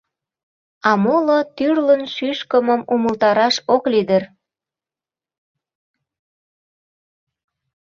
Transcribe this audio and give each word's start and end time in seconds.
А 0.89 0.91
моло 1.03 1.39
тӱрлын 1.55 2.03
шӱшкымым 2.15 2.81
умылтараш 2.93 3.55
ок 3.73 3.83
лий 3.91 4.05
дыр. 4.09 4.23